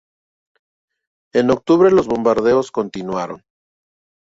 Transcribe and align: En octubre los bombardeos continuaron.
En 1.31 1.51
octubre 1.51 1.91
los 1.91 2.07
bombardeos 2.07 2.71
continuaron. 2.71 3.43